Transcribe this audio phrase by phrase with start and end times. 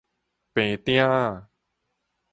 [0.55, 1.47] 平鼎仔